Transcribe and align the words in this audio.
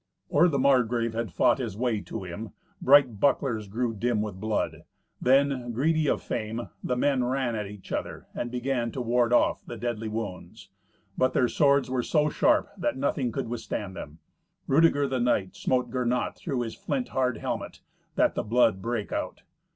Or 0.29 0.47
the 0.47 0.57
Margrave 0.57 1.13
had 1.13 1.31
fought 1.31 1.59
his 1.59 1.77
way 1.77 2.01
to 2.01 2.23
him, 2.23 2.53
bright 2.81 3.19
bucklers 3.19 3.67
grew 3.67 3.93
dim 3.93 4.19
with 4.19 4.39
blood. 4.39 4.83
Then, 5.21 5.71
greedy 5.73 6.07
of 6.07 6.23
fame, 6.23 6.69
the 6.83 6.95
men 6.95 7.23
ran 7.23 7.53
at 7.55 7.67
each 7.67 7.91
other, 7.91 8.25
and 8.33 8.49
began 8.49 8.91
to 8.93 9.01
ward 9.03 9.31
off 9.31 9.63
the 9.63 9.77
deadly 9.77 10.07
wounds. 10.09 10.69
But 11.19 11.33
their 11.33 11.47
swords 11.47 11.87
were 11.87 12.01
so 12.01 12.29
sharp 12.29 12.69
that 12.79 12.97
nothing 12.97 13.31
could 13.31 13.47
withstand 13.47 13.95
them. 13.95 14.17
Rudeger 14.65 15.07
the 15.07 15.19
knight 15.19 15.55
smote 15.55 15.91
Gernot 15.91 16.35
through 16.35 16.61
his 16.61 16.73
flint 16.73 17.09
hard 17.09 17.37
helmet, 17.37 17.81
that 18.15 18.33
the 18.33 18.41
blood 18.41 18.81
brake 18.81 19.11
out. 19.11 19.43